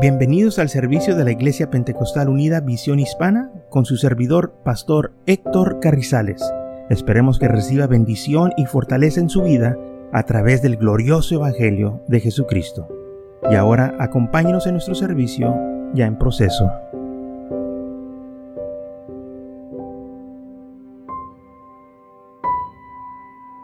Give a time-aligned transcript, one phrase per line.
[0.00, 5.80] Bienvenidos al servicio de la Iglesia Pentecostal Unida Visión Hispana con su servidor, Pastor Héctor
[5.80, 6.40] Carrizales.
[6.88, 9.76] Esperemos que reciba bendición y fortaleza en su vida
[10.12, 12.86] a través del glorioso Evangelio de Jesucristo.
[13.50, 15.52] Y ahora acompáñenos en nuestro servicio
[15.94, 16.70] ya en proceso.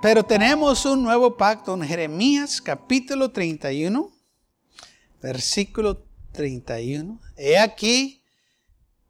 [0.03, 4.11] Pero tenemos un nuevo pacto en Jeremías capítulo 31,
[5.23, 7.21] versículo 31.
[7.37, 8.23] He aquí,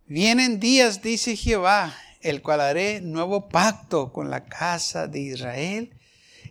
[0.06, 5.98] vienen días, dice Jehová, el cual haré nuevo pacto con la casa de Israel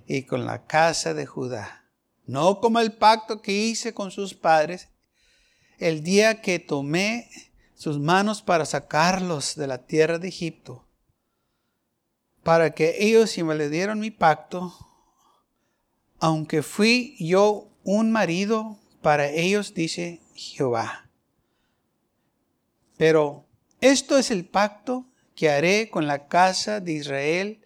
[0.05, 1.85] y con la casa de Judá.
[2.25, 4.89] No como el pacto que hice con sus padres
[5.79, 7.29] el día que tomé
[7.75, 10.87] sus manos para sacarlos de la tierra de Egipto,
[12.43, 14.73] para que ellos, si me le dieron mi pacto,
[16.19, 21.07] aunque fui yo un marido para ellos, dice Jehová.
[22.97, 23.45] Pero
[23.81, 25.05] esto es el pacto
[25.35, 27.59] que haré con la casa de Israel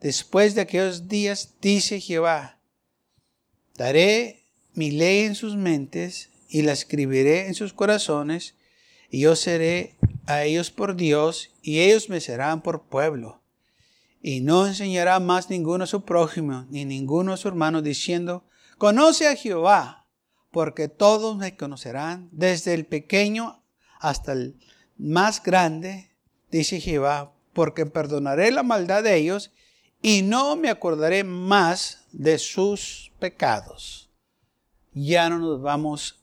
[0.00, 2.58] después de aquellos días, dice Jehová.
[3.76, 8.56] Daré mi ley en sus mentes y la escribiré en sus corazones,
[9.08, 13.42] y yo seré a ellos por Dios, y ellos me serán por pueblo.
[14.20, 18.44] Y no enseñará más ninguno a su prójimo, ni ninguno a su hermano, diciendo,
[18.78, 20.01] conoce a Jehová,
[20.52, 23.64] porque todos me conocerán, desde el pequeño
[23.98, 24.56] hasta el
[24.98, 26.10] más grande,
[26.50, 29.50] dice Jehová, porque perdonaré la maldad de ellos
[30.02, 34.10] y no me acordaré más de sus pecados.
[34.92, 36.22] Ya no nos vamos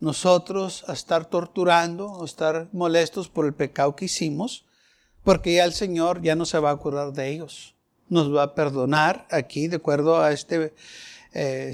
[0.00, 4.64] nosotros a estar torturando o estar molestos por el pecado que hicimos,
[5.22, 7.74] porque ya el Señor ya no se va a acordar de ellos.
[8.08, 10.74] Nos va a perdonar aquí, de acuerdo a este,
[11.32, 11.72] eh,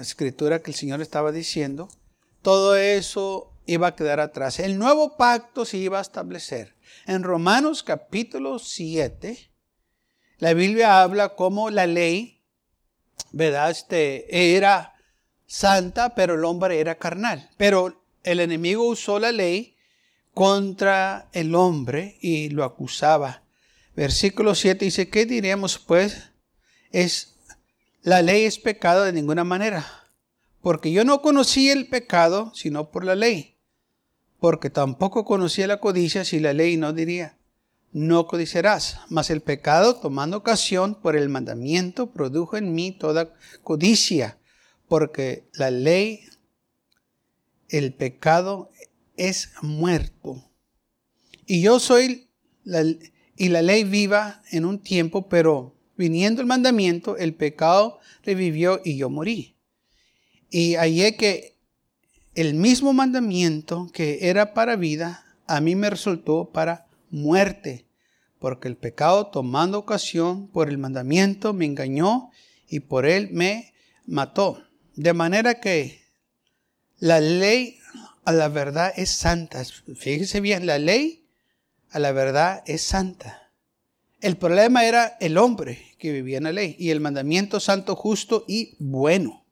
[0.00, 1.88] escritura que el Señor estaba diciendo,
[2.42, 4.58] todo eso iba a quedar atrás.
[4.58, 6.74] El nuevo pacto se iba a establecer.
[7.06, 9.50] En Romanos capítulo 7,
[10.38, 12.42] la Biblia habla como la ley,
[13.32, 13.70] ¿verdad?
[13.70, 14.94] Este, era
[15.46, 17.50] santa, pero el hombre era carnal.
[17.56, 19.76] Pero el enemigo usó la ley
[20.32, 23.44] contra el hombre y lo acusaba.
[23.94, 26.30] Versículo 7 dice, ¿qué diremos pues?
[26.90, 27.33] Es
[28.04, 30.10] la ley es pecado de ninguna manera,
[30.60, 33.56] porque yo no conocí el pecado sino por la ley,
[34.38, 37.38] porque tampoco conocía la codicia si la ley no diría,
[37.92, 43.32] no codiciarás, mas el pecado tomando ocasión por el mandamiento produjo en mí toda
[43.62, 44.38] codicia,
[44.86, 46.26] porque la ley,
[47.70, 48.70] el pecado
[49.16, 50.44] es muerto.
[51.46, 52.28] Y yo soy
[53.36, 58.96] y la ley viva en un tiempo, pero viniendo el mandamiento, el pecado revivió y
[58.96, 59.56] yo morí.
[60.50, 61.56] Y hallé que
[62.34, 67.86] el mismo mandamiento que era para vida, a mí me resultó para muerte,
[68.38, 72.30] porque el pecado tomando ocasión por el mandamiento me engañó
[72.68, 73.72] y por él me
[74.06, 74.64] mató.
[74.96, 76.02] De manera que
[76.98, 77.78] la ley
[78.24, 79.62] a la verdad es santa.
[79.96, 81.26] Fíjese bien, la ley
[81.90, 83.43] a la verdad es santa.
[84.24, 88.46] El problema era el hombre que vivía en la ley y el mandamiento santo, justo
[88.48, 89.44] y bueno.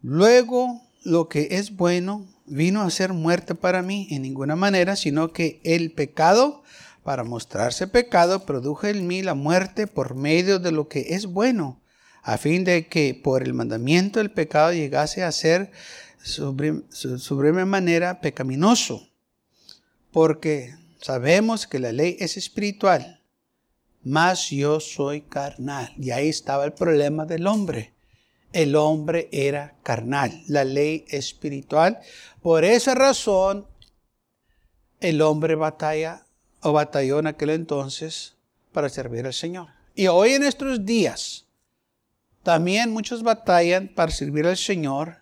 [0.00, 5.34] Luego, lo que es bueno vino a ser muerte para mí en ninguna manera, sino
[5.34, 6.62] que el pecado,
[7.02, 11.82] para mostrarse pecado, produjo en mí la muerte por medio de lo que es bueno,
[12.22, 15.70] a fin de que por el mandamiento el pecado llegase a ser
[16.22, 19.10] suprema manera pecaminoso.
[20.10, 23.18] Porque sabemos que la ley es espiritual
[24.04, 25.92] mas yo soy carnal.
[25.98, 27.94] Y ahí estaba el problema del hombre.
[28.52, 32.00] El hombre era carnal, la ley espiritual.
[32.42, 33.66] Por esa razón,
[35.00, 36.26] el hombre batalla
[36.60, 38.36] o batalló en aquel entonces
[38.72, 39.68] para servir al Señor.
[39.94, 41.46] Y hoy en estos días,
[42.42, 45.18] también muchos batallan para servir al Señor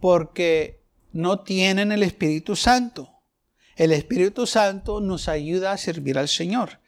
[0.00, 0.80] porque
[1.12, 3.10] no tienen el Espíritu Santo.
[3.76, 6.78] El Espíritu Santo nos ayuda a servir al Señor.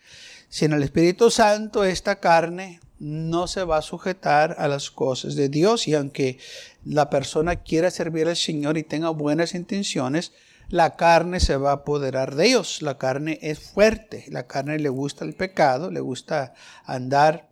[0.48, 5.48] Sin el Espíritu Santo, esta carne no se va a sujetar a las cosas de
[5.48, 6.38] Dios y aunque
[6.84, 10.32] la persona quiera servir al Señor y tenga buenas intenciones,
[10.69, 12.82] la carne se va a apoderar de ellos.
[12.82, 16.54] La carne es fuerte, la carne le gusta el pecado, le gusta
[16.84, 17.50] andar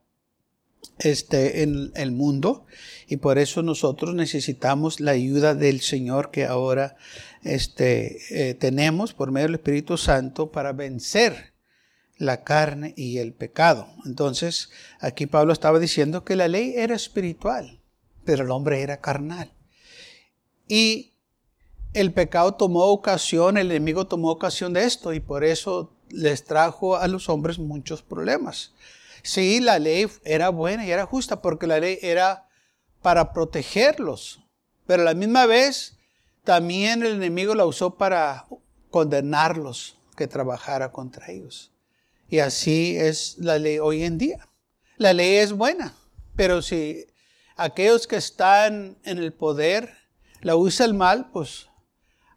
[0.98, 2.66] este, en el mundo
[3.08, 6.96] y por eso nosotros necesitamos la ayuda del Señor que ahora
[7.42, 11.53] este, eh, tenemos por medio del Espíritu Santo para vencer
[12.16, 13.88] la carne y el pecado.
[14.04, 14.70] Entonces,
[15.00, 17.80] aquí Pablo estaba diciendo que la ley era espiritual,
[18.24, 19.52] pero el hombre era carnal.
[20.68, 21.12] Y
[21.92, 26.96] el pecado tomó ocasión, el enemigo tomó ocasión de esto y por eso les trajo
[26.96, 28.72] a los hombres muchos problemas.
[29.22, 32.48] Sí, la ley era buena y era justa porque la ley era
[33.00, 34.40] para protegerlos,
[34.86, 35.96] pero a la misma vez
[36.42, 38.46] también el enemigo la usó para
[38.90, 41.73] condenarlos que trabajara contra ellos.
[42.28, 44.48] Y así es la ley hoy en día.
[44.96, 45.94] La ley es buena,
[46.36, 47.06] pero si
[47.56, 49.92] aquellos que están en el poder
[50.40, 51.68] la usan mal, pues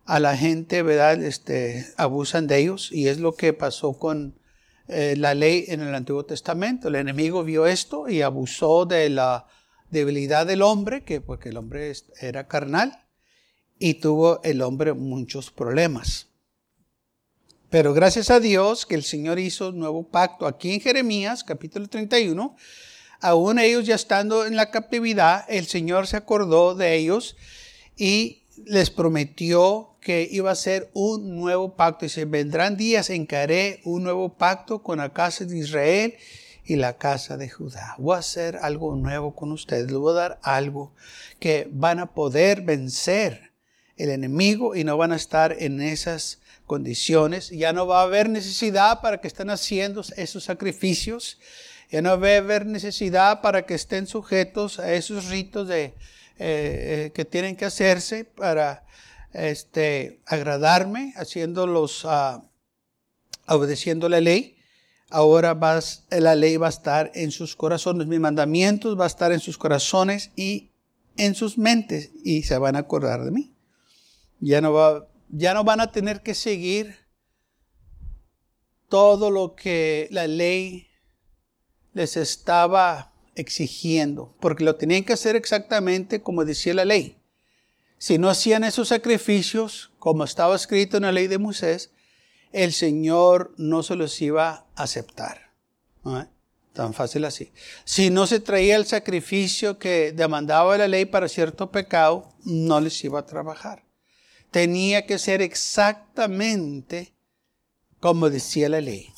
[0.06, 1.22] a la gente, ¿verdad?
[1.22, 4.39] Este, abusan de ellos y es lo que pasó con
[4.88, 6.88] eh, la ley en el Antiguo Testamento.
[6.88, 9.48] El enemigo vio esto y abusó de la
[9.90, 13.06] debilidad del hombre, que porque el hombre era carnal,
[13.80, 16.28] y tuvo el hombre muchos problemas.
[17.69, 20.48] Pero gracias a Dios que el Señor hizo un nuevo pacto.
[20.48, 22.56] Aquí en Jeremías, capítulo 31,
[23.19, 27.36] aún ellos ya estando en la captividad, el Señor se acordó de ellos
[27.98, 32.08] y les prometió que iba a ser un nuevo pacto.
[32.08, 36.14] Se vendrán días en que haré un nuevo pacto con la casa de Israel
[36.64, 37.96] y la casa de Judá.
[37.98, 39.88] Voy a hacer algo nuevo con ustedes.
[39.88, 40.94] Les voy a dar algo
[41.38, 43.52] que van a poder vencer
[43.98, 47.50] el enemigo y no van a estar en esas condiciones.
[47.50, 51.40] Ya no va a haber necesidad para que estén haciendo esos sacrificios.
[51.90, 55.94] Ya no va a haber necesidad para que estén sujetos a esos ritos de, eh,
[56.40, 58.86] eh, que tienen que hacerse para
[59.34, 62.44] este, agradarme, haciéndolos, uh,
[63.48, 64.58] obedeciendo la ley.
[65.10, 69.31] Ahora vas, la ley va a estar en sus corazones, mis mandamientos va a estar
[69.31, 70.72] en sus corazones y
[71.16, 73.54] en sus mentes y se van a acordar de mí.
[74.40, 77.08] Ya no, va, ya no van a tener que seguir
[78.90, 80.88] todo lo que la ley
[81.94, 87.18] les estaba exigiendo, porque lo tenían que hacer exactamente como decía la ley.
[87.98, 91.92] Si no hacían esos sacrificios, como estaba escrito en la ley de Moisés,
[92.52, 95.52] el Señor no se los iba a aceptar.
[96.74, 97.52] Tan fácil así.
[97.86, 103.04] Si no se traía el sacrificio que demandaba la ley para cierto pecado, no les
[103.04, 103.87] iba a trabajar.
[104.52, 107.14] Tenía que ser exactamente
[108.00, 109.12] como decía la ley.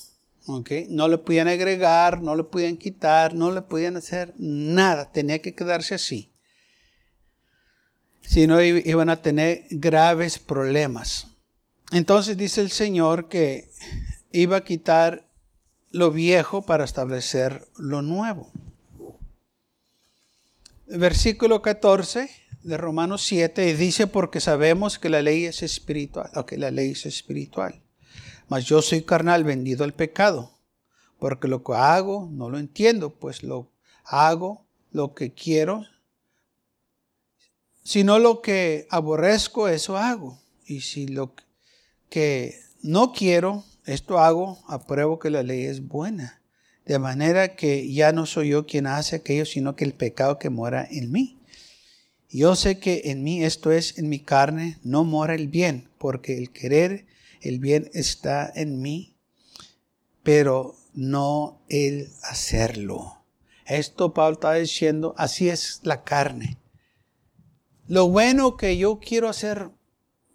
[0.89, 5.11] No le podían agregar, no le podían quitar, no le podían hacer nada.
[5.11, 6.31] Tenía que quedarse así.
[8.21, 11.27] Si no, iban a tener graves problemas.
[11.91, 13.69] Entonces dice el Señor que
[14.31, 15.27] iba a quitar
[15.91, 18.51] lo viejo para establecer lo nuevo.
[20.87, 22.29] Versículo 14
[22.63, 26.29] de Romanos 7 dice porque sabemos que la ley es espiritual.
[26.35, 27.81] Ok, la ley es espiritual
[28.49, 30.51] mas yo soy carnal vendido al pecado,
[31.19, 33.71] porque lo que hago no lo entiendo, pues lo
[34.03, 35.85] hago lo que quiero,
[37.83, 40.41] sino lo que aborrezco, eso hago.
[40.65, 41.35] Y si lo
[42.09, 46.41] que no quiero, esto hago, apruebo que la ley es buena.
[46.85, 50.49] De manera que ya no soy yo quien hace aquello, sino que el pecado que
[50.49, 51.38] mora en mí.
[52.29, 56.37] Yo sé que en mí, esto es, en mi carne, no mora el bien, porque
[56.37, 57.07] el querer
[57.41, 59.15] el bien está en mí,
[60.23, 63.23] pero no el hacerlo.
[63.65, 66.57] Esto Pablo está diciendo, así es la carne.
[67.87, 69.69] Lo bueno que yo quiero hacer,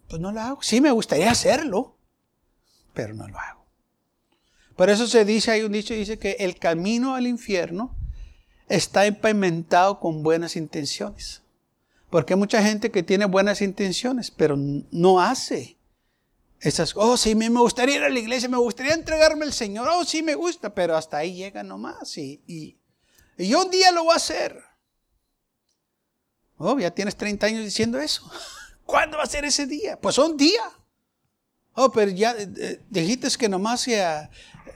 [0.09, 0.61] pues no lo hago.
[0.61, 1.97] Sí me gustaría hacerlo,
[2.93, 3.65] pero no lo hago.
[4.75, 7.95] Por eso se dice, hay un dicho, dice que el camino al infierno
[8.67, 11.44] está empavimentado con buenas intenciones.
[12.15, 15.77] Porque hay mucha gente que tiene buenas intenciones, pero no hace
[16.61, 20.05] esas, oh, sí, me gustaría ir a la iglesia, me gustaría entregarme al Señor, oh,
[20.05, 22.79] sí, me gusta, pero hasta ahí llega nomás y, y,
[23.37, 24.63] y yo un día lo voy a hacer.
[26.55, 28.31] Oh, ya tienes 30 años diciendo eso.
[28.85, 29.99] ¿Cuándo va a ser ese día?
[29.99, 30.63] Pues un día.
[31.73, 34.29] Oh, pero ya eh, eh, dijiste que nomás, ya,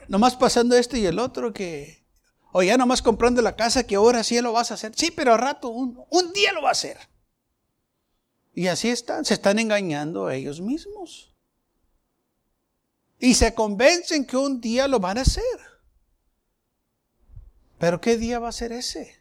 [0.08, 2.04] nomás pasando esto y el otro que...
[2.52, 4.92] O ya nomás comprando la casa que ahora sí lo vas a hacer.
[4.94, 6.98] Sí, pero a rato, un, un día lo va a hacer.
[8.54, 11.34] Y así están, se están engañando a ellos mismos.
[13.18, 15.44] Y se convencen que un día lo van a hacer.
[17.78, 19.20] Pero ¿qué día va a ser ese?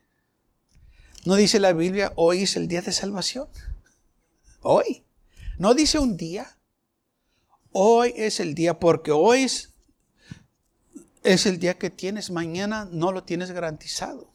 [1.25, 3.47] No dice la Biblia, hoy es el día de salvación.
[4.61, 5.05] Hoy.
[5.57, 6.57] No dice un día.
[7.71, 9.73] Hoy es el día porque hoy es,
[11.23, 12.31] es el día que tienes.
[12.31, 14.33] Mañana no lo tienes garantizado.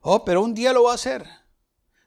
[0.00, 1.26] Oh, pero un día lo va a hacer.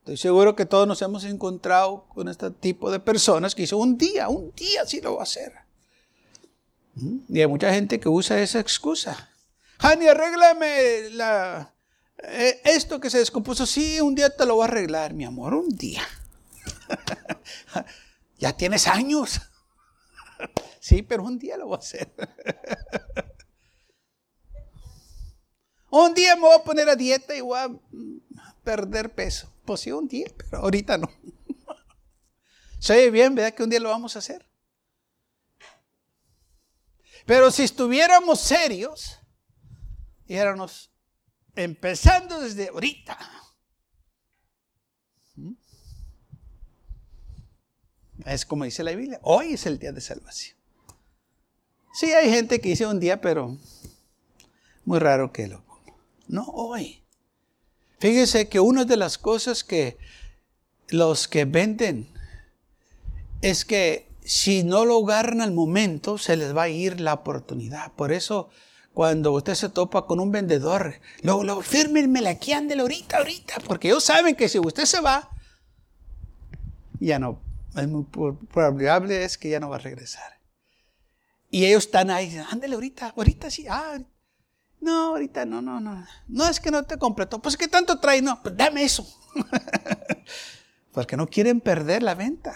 [0.10, 3.96] Estoy seguro que todos nos hemos encontrado con este tipo de personas que dicen, un
[3.96, 5.54] día, un día sí lo va a hacer.
[7.28, 9.30] Y hay mucha gente que usa esa excusa.
[9.78, 11.76] Hani, arréglame la,
[12.24, 13.68] eh, esto que se descompuso.
[13.68, 16.02] Sí, un día te lo voy a arreglar, mi amor, un día.
[18.40, 19.40] ya tienes años.
[20.80, 22.12] sí, pero un día lo voy a hacer.
[25.90, 27.70] un día me voy a poner a dieta y voy a
[28.64, 29.52] perder peso.
[29.66, 31.10] Pues sí, un día, pero ahorita no.
[32.80, 33.54] Se bien, ¿verdad?
[33.54, 34.46] Que un día lo vamos a hacer.
[37.26, 39.20] Pero si estuviéramos serios,
[40.26, 40.90] dijéramos,
[41.56, 43.18] empezando desde ahorita.
[45.36, 45.54] ¿Mm?
[48.26, 50.58] Es como dice la Biblia, hoy es el día de salvación.
[51.94, 53.58] Sí, hay gente que dice un día, pero
[54.86, 55.69] muy raro que lo.
[56.30, 57.04] No hoy.
[58.00, 59.98] Fíjese que una de las cosas que
[60.88, 62.08] los que venden
[63.42, 67.92] es que si no lo agarran al momento, se les va a ir la oportunidad.
[67.94, 68.50] Por eso,
[68.94, 73.88] cuando usted se topa con un vendedor, luego, luego, fírmenmela aquí, ándele ahorita, ahorita, porque
[73.88, 75.30] ellos saben que si usted se va,
[77.00, 77.42] ya no,
[77.76, 80.40] es muy probable es que ya no va a regresar.
[81.50, 83.98] Y ellos están ahí, ándele ahorita, ahorita sí, ah,
[84.82, 86.06] no, ahorita no, no, no.
[86.28, 89.06] No es que no te completó, pues que tanto trae, no, pues dame eso.
[90.92, 92.56] porque no quieren perder la venta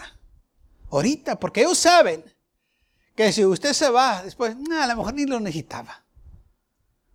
[0.90, 2.24] ahorita, porque ellos saben
[3.16, 6.04] que si usted se va después, a lo mejor ni lo necesitaba.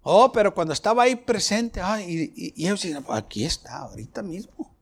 [0.03, 4.75] Oh, pero cuando estaba ahí presente, y, ellos dicen, pues aquí está, ahorita mismo.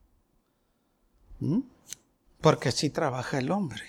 [1.41, 1.61] ¿Mm?
[2.41, 3.83] Porque así trabaja el hombre.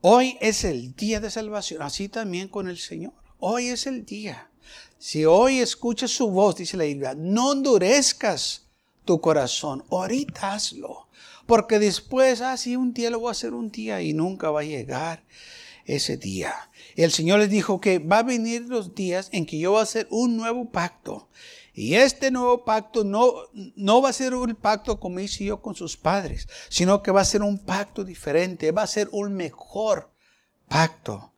[0.00, 3.14] Hoy es el día de salvación, así también con el Señor.
[3.44, 4.52] Hoy es el día.
[4.98, 8.68] Si hoy escuchas su voz, dice la Biblia, no endurezcas
[9.04, 11.08] tu corazón, ahorita hazlo.
[11.44, 14.60] Porque después, ah, sí, un día lo voy a hacer un día y nunca va
[14.60, 15.24] a llegar
[15.86, 16.54] ese día.
[16.94, 19.82] El Señor les dijo que va a venir los días en que yo voy a
[19.82, 21.28] hacer un nuevo pacto.
[21.74, 23.34] Y este nuevo pacto no,
[23.74, 27.22] no va a ser un pacto como hice yo con sus padres, sino que va
[27.22, 30.12] a ser un pacto diferente, va a ser un mejor
[30.68, 31.31] pacto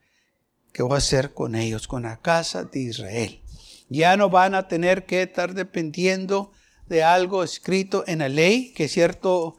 [0.75, 3.41] que voy a hacer con ellos, con la casa de Israel.
[3.89, 6.51] Ya no van a tener que estar dependiendo
[6.89, 9.57] de algo escrito en la ley, que cierto,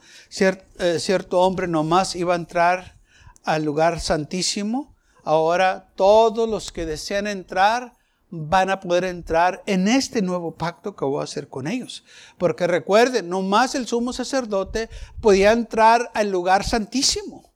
[0.78, 2.98] eh, cierto hombre nomás iba a entrar
[3.46, 4.94] al lugar santísimo.
[5.24, 7.94] Ahora todos los que desean entrar
[8.30, 12.04] van a poder entrar en este nuevo pacto que voy a hacer con ellos.
[12.38, 14.90] Porque recuerden, nomás el sumo sacerdote
[15.22, 17.55] podía entrar al lugar santísimo.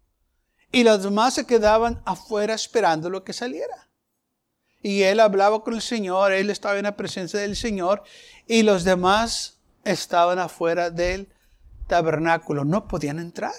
[0.72, 3.90] Y los demás se quedaban afuera esperando lo que saliera.
[4.82, 8.04] Y él hablaba con el Señor, él estaba en la presencia del Señor
[8.48, 11.28] y los demás estaban afuera del
[11.88, 13.54] tabernáculo, no podían entrar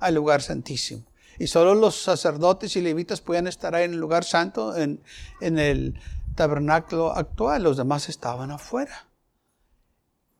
[0.00, 1.04] al lugar santísimo.
[1.38, 5.02] Y solo los sacerdotes y levitas podían estar ahí en el lugar santo, en,
[5.40, 6.00] en el
[6.34, 9.06] tabernáculo actual, los demás estaban afuera.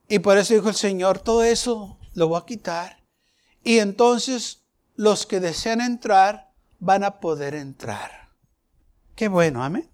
[0.08, 3.02] Y por eso dijo el Señor, todo eso lo voy a quitar.
[3.62, 4.61] Y entonces
[4.94, 8.30] los que desean entrar van a poder entrar.
[9.14, 9.88] Qué bueno, amén.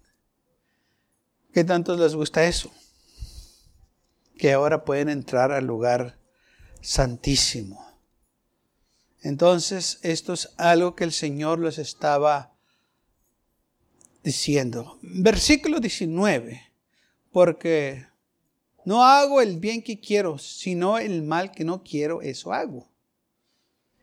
[1.53, 2.71] ¿Qué tanto les gusta eso?
[4.39, 6.17] que ahora pueden entrar al lugar
[6.81, 7.85] santísimo.
[9.21, 12.55] Entonces, esto es algo que el Señor les estaba
[14.23, 14.97] diciendo.
[15.01, 16.61] Versículo 19,
[17.33, 18.07] porque
[18.85, 22.88] no hago el bien que quiero, sino el mal que no quiero, eso hago.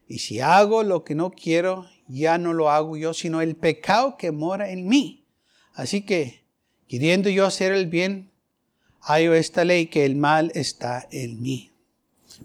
[0.08, 4.16] Y si hago lo que no quiero, ya no lo hago yo, sino el pecado
[4.16, 5.24] que mora en mí.
[5.74, 6.44] Así que,
[6.88, 8.30] queriendo yo hacer el bien,
[9.00, 11.72] hay esta ley que el mal está en mí.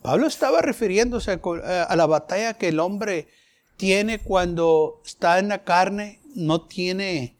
[0.01, 3.27] Pablo estaba refiriéndose a la batalla que el hombre
[3.77, 7.35] tiene cuando está en la carne, no tiene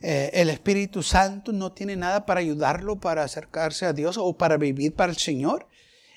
[0.00, 4.56] eh, el Espíritu Santo, no tiene nada para ayudarlo para acercarse a Dios o para
[4.56, 5.66] vivir para el Señor.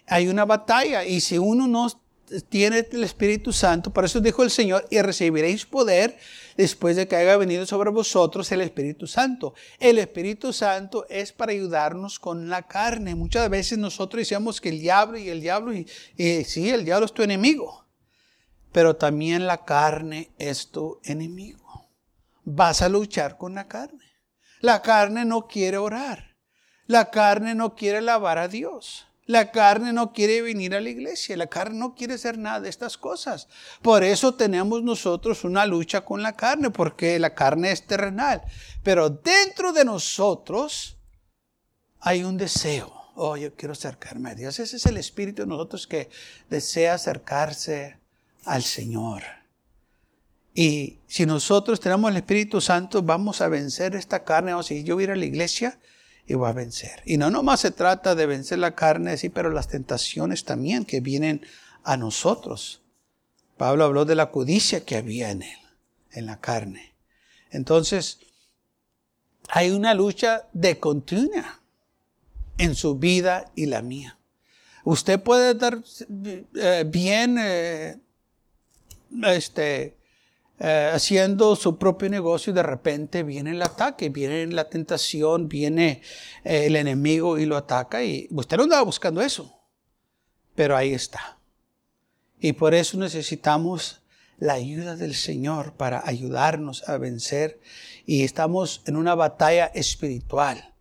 [0.07, 1.87] Hay una batalla y si uno no
[2.49, 6.17] tiene el Espíritu Santo, por eso dijo el Señor, y recibiréis poder
[6.57, 9.53] después de que haya venido sobre vosotros el Espíritu Santo.
[9.79, 13.15] El Espíritu Santo es para ayudarnos con la carne.
[13.15, 17.05] Muchas veces nosotros decíamos que el diablo y el diablo, y, y sí, el diablo
[17.05, 17.85] es tu enemigo,
[18.71, 21.89] pero también la carne es tu enemigo.
[22.43, 24.05] Vas a luchar con la carne.
[24.61, 26.35] La carne no quiere orar.
[26.87, 29.08] La carne no quiere alabar a Dios.
[29.29, 32.69] La carne no quiere venir a la iglesia, la carne no quiere hacer nada de
[32.69, 33.47] estas cosas.
[33.83, 38.41] Por eso tenemos nosotros una lucha con la carne, porque la carne es terrenal.
[38.81, 40.97] Pero dentro de nosotros
[41.99, 42.91] hay un deseo.
[43.13, 44.57] Oh, yo quiero acercarme a Dios.
[44.57, 46.09] Ese es el espíritu de nosotros que
[46.49, 47.99] desea acercarse
[48.45, 49.21] al Señor.
[50.55, 54.55] Y si nosotros tenemos el Espíritu Santo, vamos a vencer esta carne.
[54.55, 55.77] O si yo voy a ir a la iglesia,
[56.29, 57.01] y va a vencer.
[57.05, 61.01] Y no nomás se trata de vencer la carne, sí, pero las tentaciones también que
[61.01, 61.41] vienen
[61.83, 62.83] a nosotros.
[63.57, 65.57] Pablo habló de la codicia que había en él,
[66.11, 66.93] en la carne.
[67.49, 68.19] Entonces,
[69.49, 71.61] hay una lucha de continua
[72.59, 74.19] en su vida y la mía.
[74.83, 75.79] Usted puede estar
[76.55, 77.97] eh, bien eh,
[79.23, 79.97] este,
[80.59, 86.01] eh, haciendo su propio negocio y de repente viene el ataque, viene la tentación, viene
[86.43, 89.57] el enemigo y lo ataca y usted no andaba buscando eso,
[90.55, 91.37] pero ahí está.
[92.39, 94.01] Y por eso necesitamos
[94.37, 97.59] la ayuda del Señor para ayudarnos a vencer
[98.05, 100.73] y estamos en una batalla espiritual.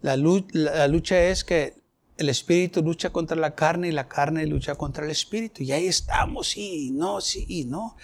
[0.00, 1.82] La lucha, es que
[2.16, 5.62] el espíritu lucha contra la carne y la carne lucha contra el espíritu.
[5.62, 7.96] Y ahí estamos, sí y no, sí y no.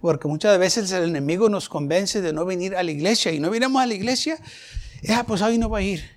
[0.00, 3.50] Porque muchas veces el enemigo nos convence de no venir a la iglesia y no
[3.50, 4.38] vinimos a la iglesia,
[5.02, 6.16] ya pues hoy no va a ir.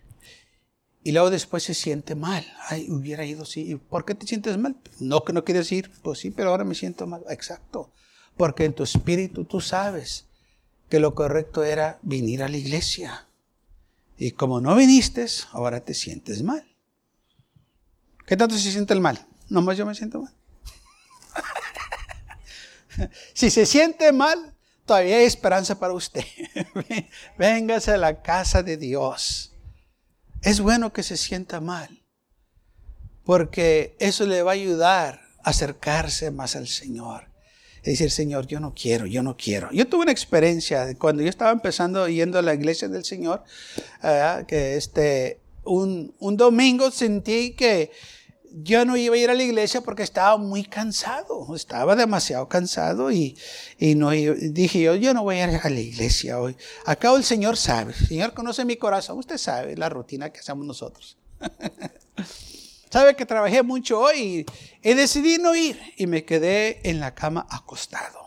[1.03, 2.45] Y luego después se siente mal.
[2.67, 3.75] Ay, hubiera ido, sí.
[3.89, 4.75] ¿Por qué te sientes mal?
[4.99, 5.89] No que no quieres ir.
[6.03, 7.23] Pues sí, pero ahora me siento mal.
[7.29, 7.93] Exacto.
[8.35, 10.27] Porque en tu espíritu tú sabes
[10.89, 13.27] que lo correcto era venir a la iglesia.
[14.17, 16.65] Y como no viniste, ahora te sientes mal.
[18.29, 19.25] ¿Qué tanto se siente el mal?
[19.48, 20.31] Nomás yo me siento mal.
[23.33, 24.53] si se siente mal,
[24.86, 26.24] todavía hay esperanza para usted.
[27.39, 29.55] Véngase a la casa de Dios.
[30.43, 32.05] Es bueno que se sienta mal,
[33.24, 37.31] porque eso le va a ayudar a acercarse más al Señor
[37.83, 39.71] y decir, Señor, yo no quiero, yo no quiero.
[39.71, 43.43] Yo tuve una experiencia cuando yo estaba empezando yendo a la iglesia del Señor,
[44.03, 47.89] eh, que este, un, un domingo sentí que
[48.51, 53.11] yo no iba a ir a la iglesia porque estaba muy cansado, estaba demasiado cansado
[53.11, 53.37] y,
[53.77, 56.55] y no, dije yo, yo no voy a ir a la iglesia hoy.
[56.85, 60.65] Acá el Señor sabe, el Señor conoce mi corazón, usted sabe la rutina que hacemos
[60.65, 61.17] nosotros.
[62.91, 64.47] Sabe que trabajé mucho hoy
[64.81, 68.19] y, decidí no ir y me quedé en la cama acostado.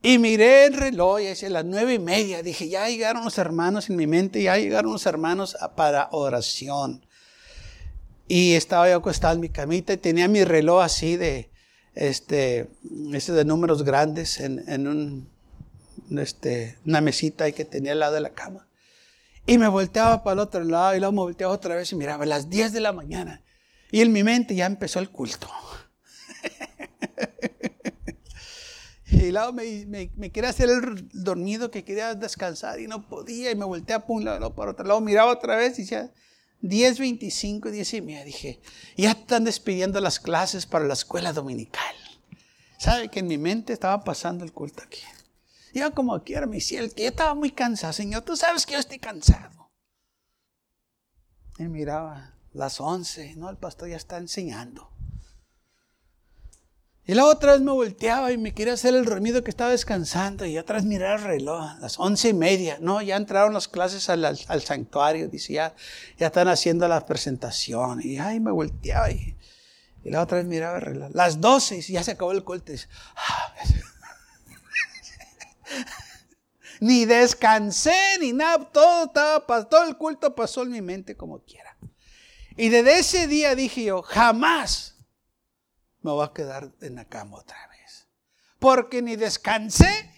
[0.00, 2.42] Y miré el reloj y las nueve y media.
[2.42, 7.04] Dije, ya llegaron los hermanos en mi mente, ya llegaron los hermanos para oración.
[8.32, 11.50] Y estaba yo acostado en mi camita y tenía mi reloj así de,
[11.96, 12.70] este,
[13.12, 15.28] ese de números grandes en, en un,
[16.16, 18.68] este, una mesita ahí que tenía al lado de la cama.
[19.48, 22.24] Y me volteaba para el otro lado y luego me volteaba otra vez y miraba
[22.24, 23.42] las 10 de la mañana.
[23.90, 25.48] Y en mi mente ya empezó el culto.
[29.06, 33.50] y luego me, me, quería hacer el dormido, que quería descansar y no podía.
[33.50, 35.00] Y me volteaba para un lado, para otro lado.
[35.00, 36.12] Miraba otra vez y decía
[36.62, 38.24] 10, 25, 10 y media.
[38.24, 38.60] Dije,
[38.96, 41.94] ya están despidiendo las clases para la escuela dominical.
[42.78, 45.00] ¿Sabe que en mi mente estaba pasando el culto aquí?
[45.74, 48.78] Yo como quiera, mi cielo, que yo estaba muy cansado, Señor, tú sabes que yo
[48.78, 49.70] estoy cansado.
[51.58, 53.50] Y miraba, las once, ¿no?
[53.50, 54.90] El pastor ya está enseñando.
[57.10, 60.46] Y la otra vez me volteaba y me quería hacer el dormido que estaba descansando.
[60.46, 62.78] Y otra vez miraba el reloj, las once y media.
[62.80, 65.26] No, ya entraron las clases al, al, santuario.
[65.26, 65.74] Dice, ya,
[66.16, 68.00] están haciendo la presentación.
[68.00, 69.10] Y ay, me volteaba.
[69.10, 69.36] Y,
[70.04, 71.10] la otra vez miraba el reloj.
[71.12, 72.72] Las doce, y ya se acabó el culto.
[73.16, 73.54] Ah,
[76.80, 81.76] ni descansé, ni nada, todo estaba, todo el culto pasó en mi mente como quiera.
[82.56, 84.89] Y desde ese día dije yo, jamás
[86.02, 88.08] me voy a quedar en la cama otra vez.
[88.58, 90.10] Porque ni descansé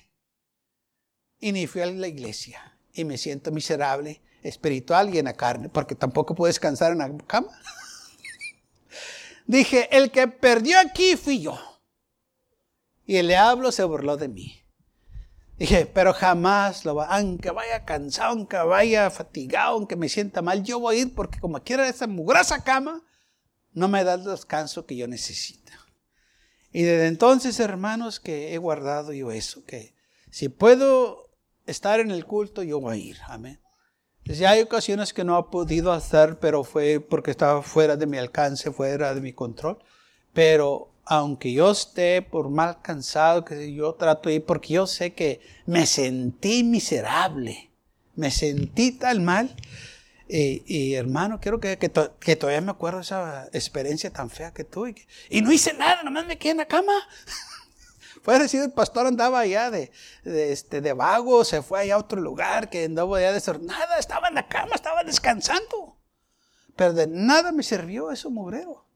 [1.38, 2.78] y ni fui a la iglesia.
[2.92, 7.16] Y me siento miserable, espiritual y en la carne, porque tampoco puedo descansar en la
[7.26, 7.48] cama.
[9.46, 11.58] Dije, el que perdió aquí fui yo.
[13.04, 14.62] Y el diablo se burló de mí.
[15.58, 20.62] Dije, pero jamás lo va, aunque vaya cansado, aunque vaya fatigado, aunque me sienta mal,
[20.62, 23.02] yo voy a ir porque como quiera esa mugrosa cama,
[23.72, 25.72] no me da el descanso que yo necesito.
[26.72, 29.94] Y desde entonces, hermanos, que he guardado yo eso, que
[30.30, 31.30] si puedo
[31.66, 33.18] estar en el culto, yo voy a ir.
[33.26, 33.61] Amén.
[34.24, 38.18] Desde hay ocasiones que no he podido hacer, pero fue porque estaba fuera de mi
[38.18, 39.78] alcance, fuera de mi control.
[40.32, 45.12] Pero aunque yo esté por mal cansado, que yo trato de ir, porque yo sé
[45.12, 47.70] que me sentí miserable,
[48.14, 49.54] me sentí tan mal.
[50.34, 54.94] Y, hermano, quiero que, que, todavía me acuerdo esa experiencia tan fea que tuve.
[55.28, 56.92] Y no hice nada, nomás me quedé en la cama.
[58.22, 59.92] Fue decir, el pastor andaba allá de,
[60.24, 64.36] este, de vago, se fue allá a otro lugar, que andaba allá nada, estaba en
[64.36, 65.98] la cama, estaba descansando.
[66.76, 68.86] Pero de nada me sirvió eso mugrero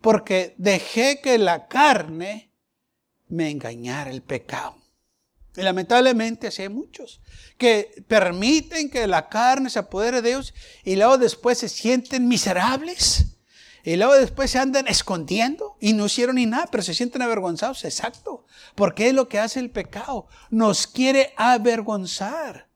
[0.00, 2.52] porque dejé que la carne
[3.28, 4.76] me engañara el pecado.
[5.56, 7.20] Y lamentablemente así hay muchos
[7.56, 13.26] que permiten que la carne se apodere de ellos y luego después se sienten miserables
[13.84, 17.84] Y luego después se andan escondiendo y no hicieron ni nada, pero se sienten avergonzados.
[17.84, 18.44] Exacto.
[18.74, 20.26] Porque es lo que hace el pecado.
[20.50, 22.68] Nos quiere avergonzar.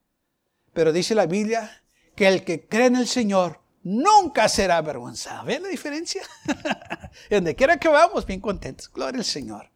[0.72, 1.82] Pero dice la Biblia
[2.14, 5.44] que el que cree en el Señor nunca será avergonzado.
[5.44, 6.22] ¿Ven la diferencia?
[7.30, 8.88] Donde quiera que vamos, bien contentos.
[8.92, 9.70] Gloria al Señor.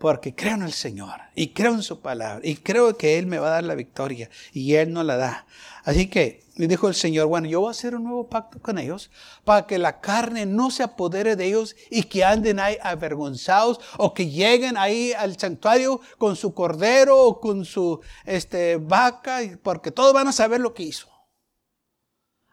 [0.00, 3.38] Porque creo en el Señor y creo en su palabra y creo que Él me
[3.38, 5.46] va a dar la victoria y Él no la da.
[5.84, 8.78] Así que me dijo el Señor, bueno, yo voy a hacer un nuevo pacto con
[8.78, 9.10] ellos
[9.44, 14.14] para que la carne no se apodere de ellos y que anden ahí avergonzados o
[14.14, 20.14] que lleguen ahí al santuario con su cordero o con su este, vaca, porque todos
[20.14, 21.08] van a saber lo que hizo.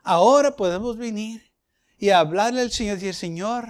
[0.03, 1.53] Ahora podemos venir
[1.97, 3.69] y hablarle al Señor y decir, Señor,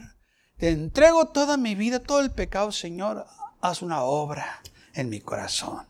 [0.58, 3.28] te entrego toda mi vida, todo el pecado, Señor,
[3.62, 4.62] haz una obra
[4.94, 5.86] en mi corazón.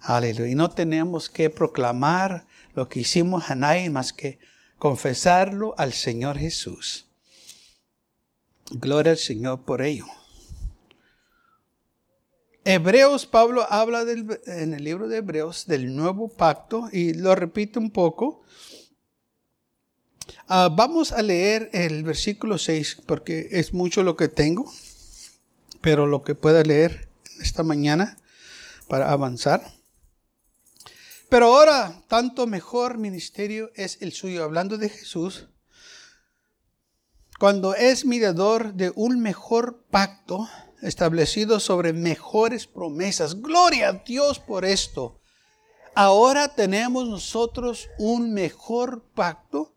[0.00, 0.50] Aleluya.
[0.50, 4.38] Y no tenemos que proclamar lo que hicimos a nadie más que
[4.78, 7.06] confesarlo al Señor Jesús.
[8.70, 10.06] Gloria al Señor por ello.
[12.64, 17.90] Hebreos, Pablo habla en el libro de Hebreos del nuevo pacto y lo repite un
[17.90, 18.42] poco.
[20.46, 24.70] Ah, vamos a leer el versículo 6 porque es mucho lo que tengo,
[25.80, 27.08] pero lo que pueda leer
[27.40, 28.18] esta mañana
[28.88, 29.62] para avanzar.
[31.28, 35.46] Pero ahora, tanto mejor ministerio es el suyo, hablando de Jesús,
[37.38, 40.48] cuando es mediador de un mejor pacto
[40.82, 43.40] establecido sobre mejores promesas.
[43.40, 45.20] Gloria a Dios por esto.
[45.94, 49.74] Ahora tenemos nosotros un mejor pacto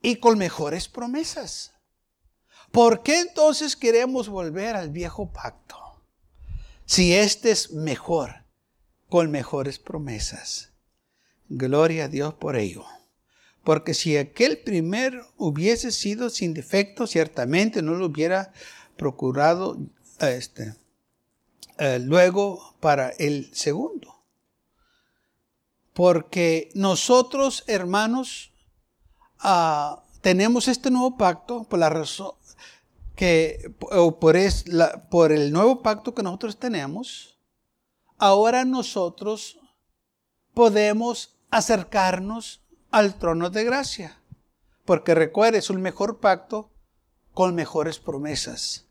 [0.00, 1.71] y con mejores promesas.
[2.72, 5.76] ¿Por qué entonces queremos volver al viejo pacto?
[6.84, 8.44] Si este es mejor,
[9.08, 10.72] con mejores promesas.
[11.48, 12.84] Gloria a Dios por ello.
[13.62, 18.52] Porque si aquel primer hubiese sido sin defecto, ciertamente no lo hubiera
[18.96, 19.78] procurado
[20.18, 20.74] este,
[21.78, 24.24] eh, luego para el segundo.
[25.92, 28.52] Porque nosotros, hermanos,
[29.44, 32.32] Ah, tenemos este nuevo pacto por la razón
[33.14, 33.74] que
[34.18, 34.64] por, es
[35.10, 37.38] por el nuevo pacto que nosotros tenemos,
[38.18, 39.58] ahora nosotros
[40.54, 44.18] podemos acercarnos al trono de gracia.
[44.84, 46.70] Porque recuerde, es un mejor pacto
[47.34, 48.86] con mejores promesas.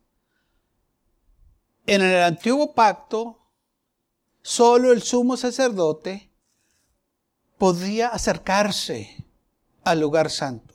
[1.85, 3.39] En el antiguo pacto,
[4.41, 6.31] solo el sumo sacerdote
[7.57, 9.25] podía acercarse
[9.83, 10.70] al lugar santo.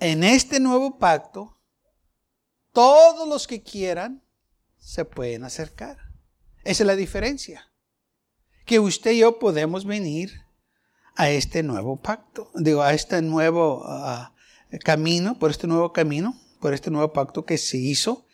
[0.00, 1.60] En este nuevo pacto,
[2.72, 4.24] todos los que quieran
[4.78, 5.98] se pueden acercar.
[6.64, 7.70] Esa es la diferencia.
[8.64, 10.46] Que usted y yo podemos venir
[11.16, 14.32] a este nuevo pacto, digo, a este nuevo ah,
[14.82, 18.26] camino, por este nuevo camino, por este nuevo pacto que se hizo.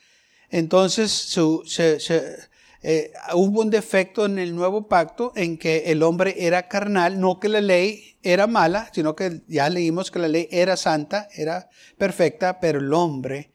[0.50, 1.98] Entonces, su, se,
[2.88, 7.40] eh, hubo un defecto en el nuevo pacto en que el hombre era carnal, no
[7.40, 11.68] que la ley era mala, sino que ya leímos que la ley era santa, era
[11.98, 13.50] perfecta, pero el hombre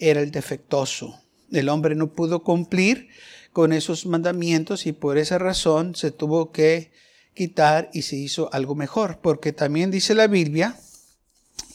[0.00, 1.22] era el defectuoso.
[1.52, 3.06] El hombre no pudo cumplir
[3.52, 6.90] con esos mandamientos y por esa razón se tuvo que
[7.34, 10.76] quitar y se hizo algo mejor, porque también dice la Biblia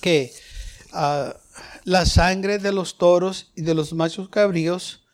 [0.02, 0.34] que
[0.92, 1.38] ah,
[1.86, 5.07] la sangre de los toros y de los machos cabríos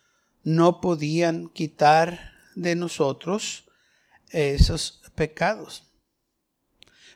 [0.44, 3.64] no podían quitar de nosotros
[4.28, 5.90] esos pecados.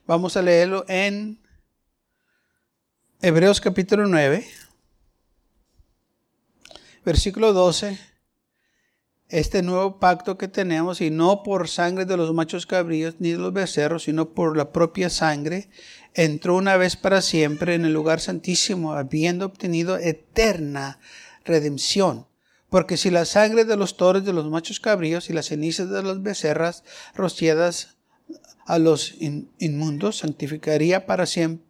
[0.06, 1.46] Vamos a leerlo en
[3.20, 4.46] Hebreos capítulo 9,
[7.04, 7.98] versículo 12.
[9.28, 13.36] Este nuevo pacto que tenemos, y no por sangre de los machos cabríos ni de
[13.36, 15.68] los becerros, sino por la propia sangre,
[16.14, 20.98] entró una vez para siempre en el lugar santísimo, habiendo obtenido eterna
[21.44, 22.27] redención
[22.70, 26.02] porque si la sangre de los toros de los machos cabríos y las cenizas de
[26.02, 27.96] las becerras rociadas
[28.66, 31.68] a los inmundos santificaría para siempre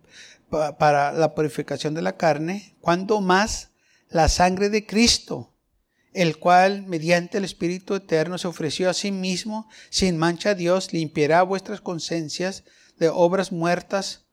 [0.50, 3.70] para la purificación de la carne, cuando más
[4.08, 5.54] la sangre de Cristo,
[6.14, 10.92] el cual mediante el Espíritu Eterno se ofreció a sí mismo sin mancha a Dios,
[10.92, 12.64] limpiará vuestras conciencias
[12.96, 14.26] de obras muertas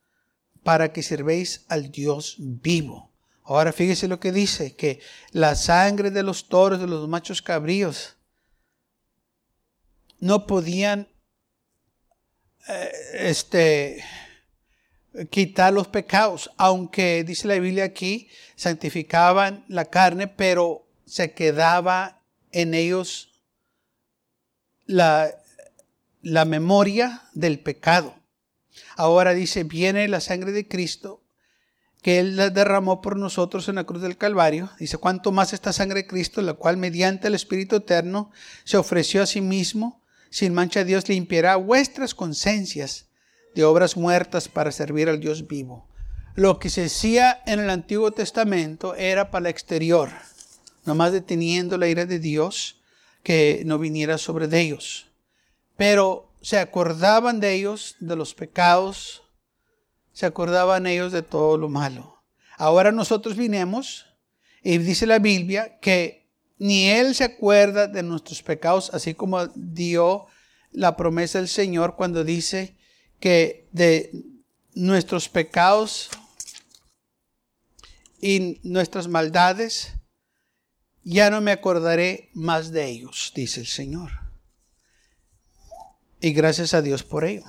[0.63, 3.14] para que sirvéis al Dios vivo.
[3.45, 4.99] Ahora fíjese lo que dice, que
[5.31, 8.15] la sangre de los toros, de los machos cabríos,
[10.19, 11.08] no podían
[12.67, 14.03] eh, este,
[15.29, 22.73] quitar los pecados, aunque dice la Biblia aquí, santificaban la carne, pero se quedaba en
[22.73, 23.43] ellos
[24.86, 25.29] la,
[26.23, 28.15] la memoria del pecado.
[28.95, 31.25] Ahora dice, viene la sangre de Cristo
[32.06, 34.70] que Él derramó por nosotros en la cruz del Calvario.
[34.78, 38.30] Dice, cuánto más esta sangre de Cristo, la cual mediante el Espíritu Eterno
[38.63, 43.08] se ofreció a sí mismo, sin mancha Dios limpiará vuestras conciencias
[43.56, 45.88] de obras muertas para servir al Dios vivo.
[46.36, 50.12] Lo que se hacía en el Antiguo Testamento era para el exterior,
[50.86, 52.84] nomás deteniendo la ira de Dios
[53.24, 55.08] que no viniera sobre ellos.
[55.76, 59.24] Pero se acordaban de ellos, de los pecados,
[60.15, 62.23] se acordaban ellos de todo lo malo.
[62.58, 64.06] Ahora nosotros vinimos
[64.63, 70.28] y dice la Biblia que ni Él se acuerda de nuestros pecados, así como dio
[70.71, 72.78] la promesa del Señor cuando dice
[73.19, 74.23] que de
[74.73, 76.10] nuestros pecados
[78.21, 79.95] y nuestras maldades,
[81.04, 84.12] ya no me acordaré más de ellos, dice el Señor.
[86.21, 87.43] Y gracias a Dios por ello.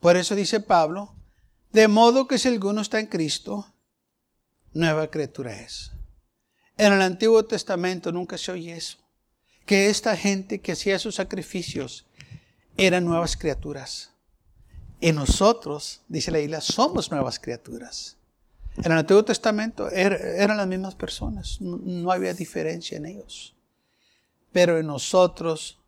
[0.00, 1.15] Por eso dice Pablo,
[1.72, 3.66] de modo que si alguno está en Cristo,
[4.72, 5.92] nueva criatura es.
[6.78, 8.98] En el Antiguo Testamento nunca se oye eso.
[9.64, 12.06] Que esta gente que hacía sus sacrificios
[12.76, 14.12] eran nuevas criaturas.
[15.00, 18.16] Y nosotros, dice la isla, somos nuevas criaturas.
[18.76, 23.54] En el Antiguo Testamento er, eran las mismas personas, no había diferencia en ellos.
[24.52, 25.78] Pero en nosotros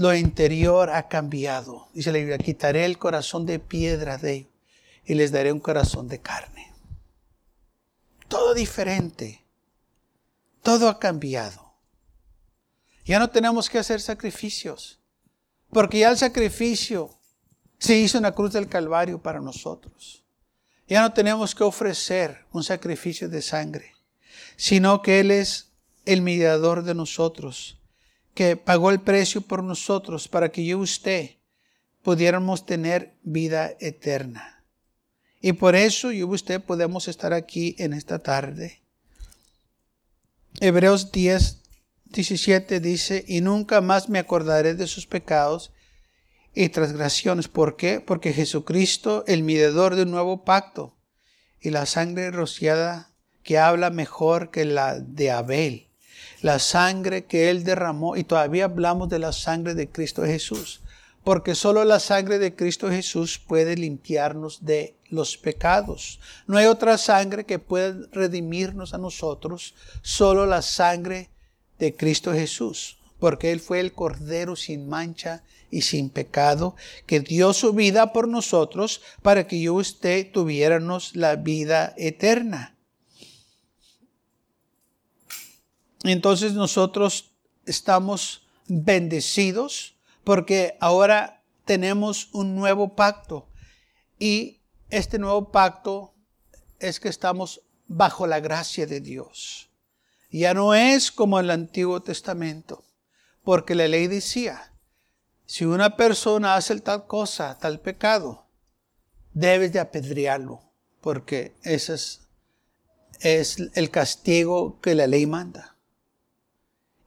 [0.00, 1.88] lo interior ha cambiado.
[1.92, 4.52] Dice la Biblia, quitaré el corazón de piedra de ellos
[5.04, 6.72] y les daré un corazón de carne.
[8.26, 9.44] Todo diferente.
[10.62, 11.74] Todo ha cambiado.
[13.04, 15.00] Ya no tenemos que hacer sacrificios,
[15.68, 17.10] porque ya el sacrificio
[17.78, 20.24] se hizo en la cruz del Calvario para nosotros.
[20.88, 23.94] Ya no tenemos que ofrecer un sacrificio de sangre,
[24.56, 25.72] sino que Él es
[26.06, 27.79] el mediador de nosotros,
[28.34, 31.30] que pagó el precio por nosotros para que yo y usted
[32.02, 34.64] pudiéramos tener vida eterna.
[35.40, 38.82] Y por eso yo y usted podemos estar aquí en esta tarde.
[40.60, 41.62] Hebreos 10,
[42.06, 45.72] 17 dice, y nunca más me acordaré de sus pecados
[46.54, 47.48] y transgresiones.
[47.48, 48.00] ¿Por qué?
[48.00, 50.96] Porque Jesucristo, el mediador de un nuevo pacto,
[51.60, 53.12] y la sangre rociada
[53.42, 55.89] que habla mejor que la de Abel,
[56.42, 60.80] la sangre que él derramó, y todavía hablamos de la sangre de Cristo Jesús,
[61.24, 66.20] porque solo la sangre de Cristo Jesús puede limpiarnos de los pecados.
[66.46, 71.30] No hay otra sangre que pueda redimirnos a nosotros, solo la sangre
[71.78, 76.74] de Cristo Jesús, porque Él fue el Cordero sin mancha y sin pecado,
[77.06, 82.76] que dio su vida por nosotros para que yo y usted tuviéramos la vida eterna.
[86.04, 87.32] Entonces nosotros
[87.66, 93.48] estamos bendecidos porque ahora tenemos un nuevo pacto
[94.18, 94.60] y
[94.90, 96.14] este nuevo pacto
[96.78, 99.70] es que estamos bajo la gracia de Dios.
[100.30, 102.84] Ya no es como el Antiguo Testamento,
[103.42, 104.72] porque la ley decía,
[105.44, 108.46] si una persona hace tal cosa, tal pecado,
[109.32, 110.62] debes de apedrearlo,
[111.00, 112.20] porque ese es,
[113.20, 115.69] es el castigo que la ley manda.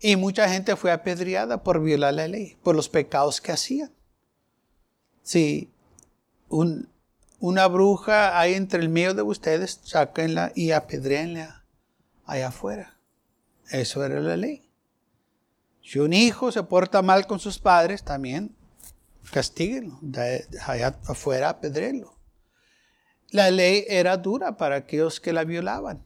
[0.06, 3.90] Y mucha gente fue apedreada por violar la ley, por los pecados que hacían.
[5.22, 5.72] Si
[6.50, 11.64] una bruja hay entre el medio de ustedes, sáquenla y apedreenla
[12.26, 12.98] allá afuera.
[13.70, 14.70] Eso era la ley.
[15.82, 18.54] Si un hijo se porta mal con sus padres, también
[19.32, 20.02] castíguenlo,
[20.68, 22.14] allá afuera apedrélo.
[23.30, 26.04] La ley era dura para aquellos que la violaban.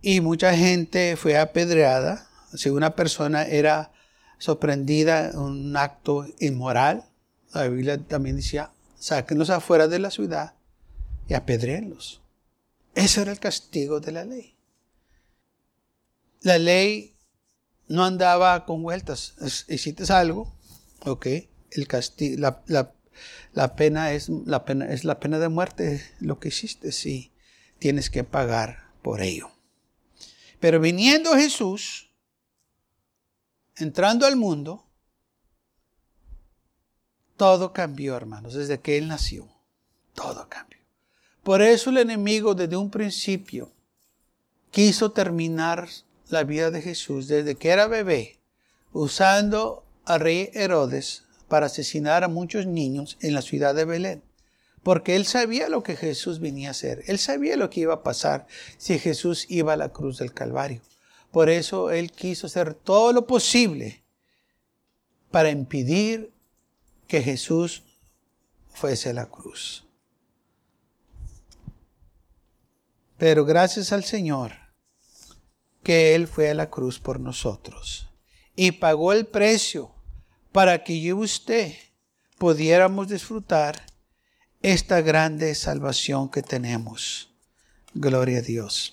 [0.00, 2.28] Y mucha gente fue apedreada.
[2.54, 3.92] Si una persona era
[4.38, 7.04] sorprendida en un acto inmoral,
[7.52, 10.54] la Biblia también decía, sáquenlos afuera de la ciudad
[11.28, 12.22] y apedréenlos.
[12.94, 14.56] Ese era el castigo de la ley.
[16.40, 17.14] La ley
[17.88, 19.34] no andaba con vueltas.
[19.68, 20.54] Hiciste algo,
[21.04, 21.26] ok,
[21.72, 26.92] el castigo, la, pena es la pena, es la pena de muerte, lo que hiciste,
[26.92, 27.32] sí,
[27.78, 29.50] tienes que pagar por ello.
[30.60, 32.09] Pero viniendo Jesús,
[33.80, 34.84] entrando al mundo,
[37.36, 39.48] todo cambió, hermanos, desde que Él nació.
[40.14, 40.78] Todo cambió.
[41.42, 43.72] Por eso el enemigo desde un principio
[44.70, 45.88] quiso terminar
[46.28, 48.38] la vida de Jesús desde que era bebé,
[48.92, 54.22] usando a rey Herodes para asesinar a muchos niños en la ciudad de Belén.
[54.82, 57.02] Porque él sabía lo que Jesús venía a hacer.
[57.06, 58.46] Él sabía lo que iba a pasar
[58.78, 60.80] si Jesús iba a la cruz del Calvario.
[61.30, 64.02] Por eso él quiso hacer todo lo posible
[65.30, 66.32] para impedir
[67.06, 67.82] que Jesús
[68.68, 69.84] fuese a la cruz.
[73.16, 74.52] Pero gracias al Señor
[75.82, 78.08] que Él fue a la cruz por nosotros
[78.56, 79.94] y pagó el precio
[80.52, 81.74] para que yo y usted
[82.38, 83.84] pudiéramos disfrutar
[84.62, 87.30] esta grande salvación que tenemos.
[87.94, 88.92] Gloria a Dios.